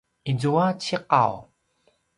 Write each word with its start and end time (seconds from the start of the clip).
izua 0.31 0.65
ciqaw 0.83 1.33